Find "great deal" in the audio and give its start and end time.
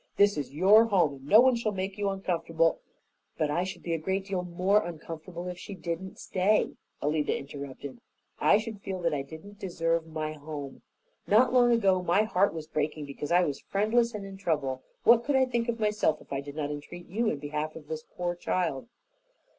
3.99-4.41